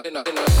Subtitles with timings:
[0.00, 0.51] in a, in.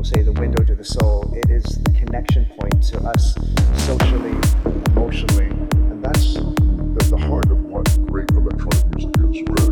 [0.00, 1.30] People say the window to the soul.
[1.36, 3.34] It is the connection point to us
[3.86, 4.34] socially,
[4.92, 5.50] emotionally,
[5.90, 9.69] and that's At the heart of what great electronic music is, or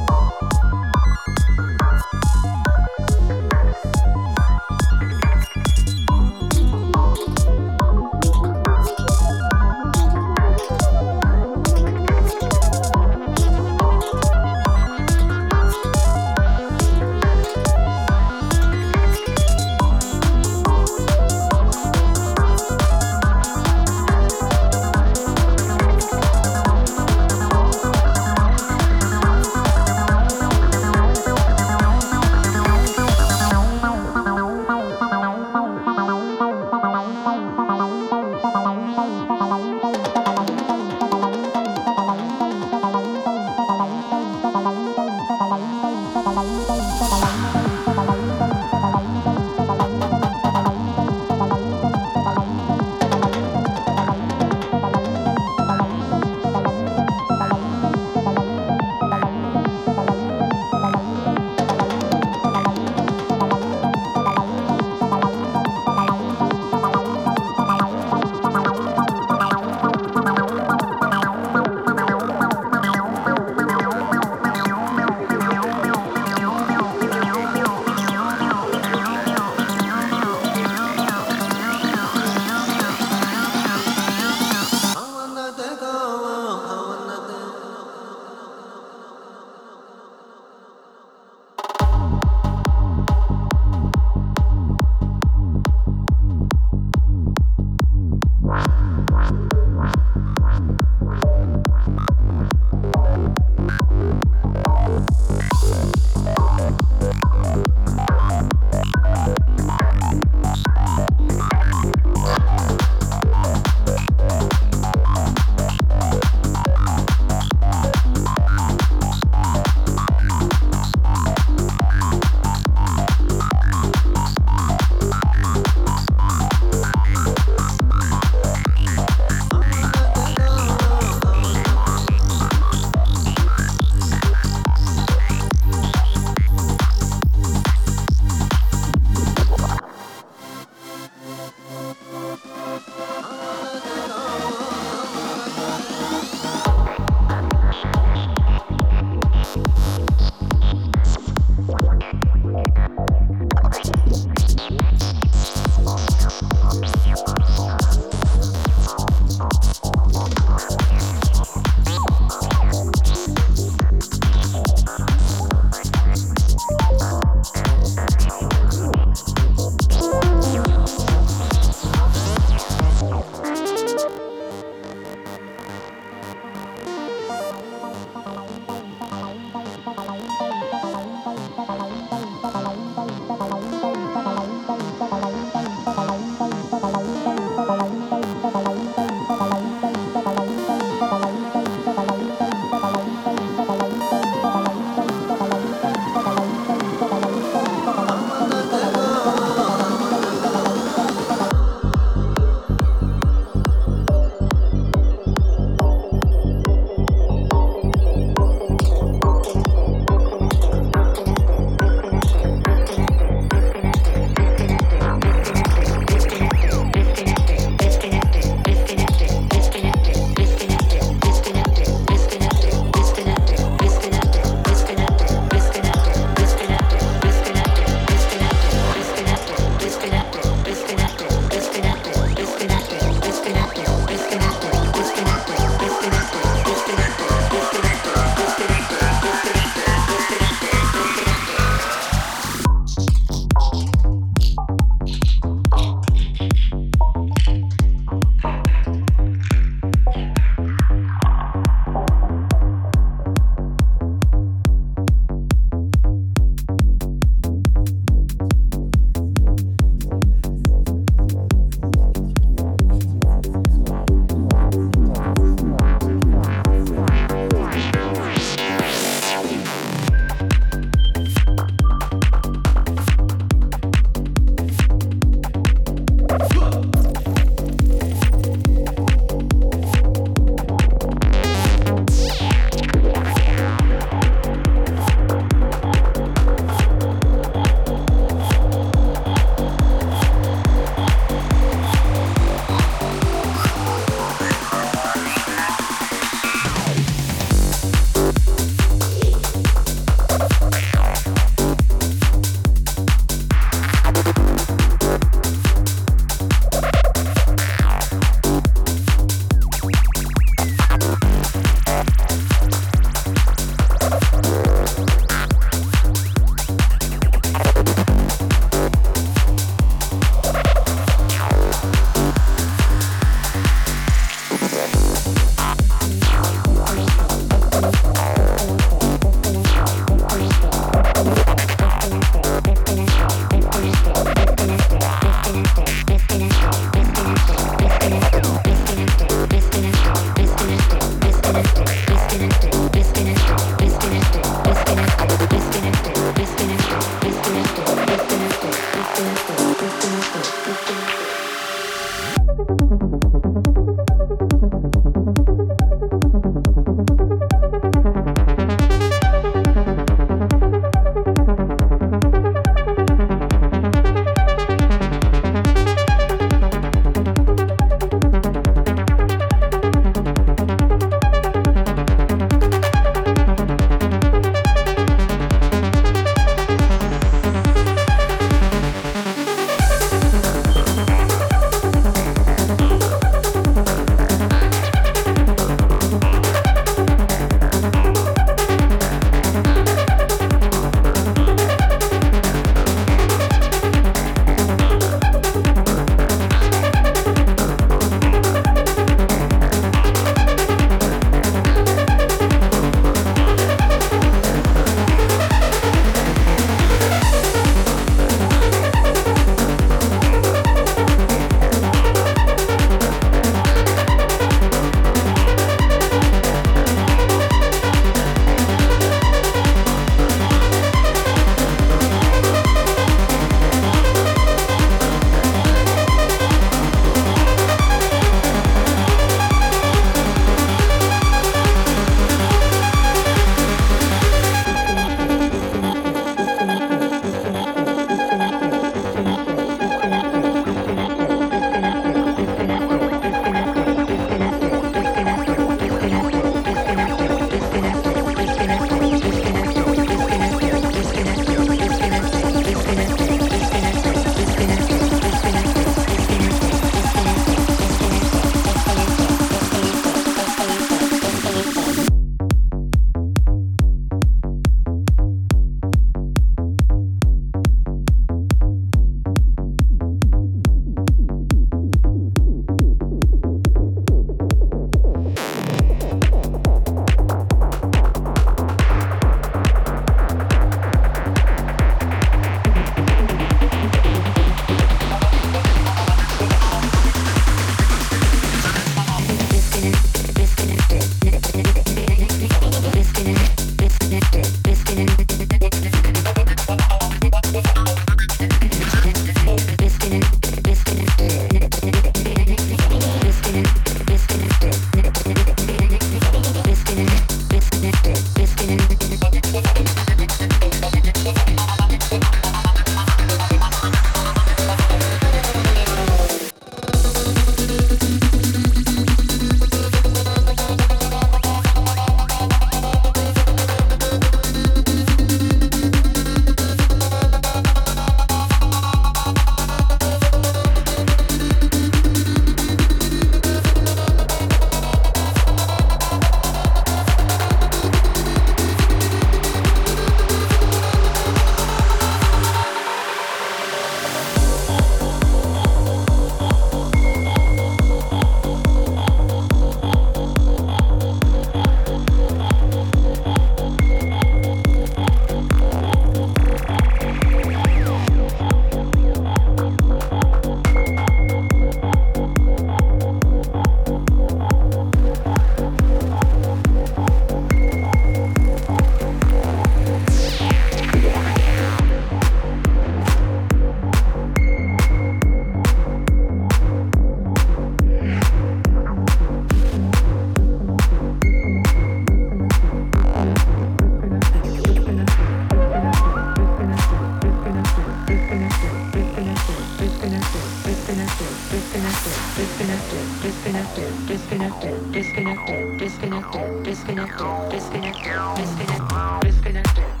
[589.81, 600.00] disconnected, disconnected, disconnected, disconnected, disconnected, disconnected, disconnected, disconnected, disconnected, disconnected, disconnected, disconnected.